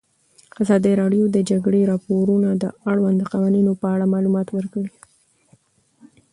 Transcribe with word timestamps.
ازادي 0.61 0.93
راډیو 1.01 1.23
د 1.29 1.31
د 1.35 1.37
جګړې 1.49 1.81
راپورونه 1.91 2.49
د 2.55 2.65
اړونده 2.91 3.25
قوانینو 3.33 3.71
په 3.81 3.87
اړه 3.93 4.11
معلومات 4.13 4.47
ورکړي. 4.51 4.91